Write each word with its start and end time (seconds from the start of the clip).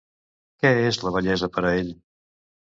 Què 0.63 0.71
és 0.93 0.99
la 1.03 1.13
bellesa 1.19 1.53
per 1.59 1.65
a 1.71 1.77
ell? 1.85 1.95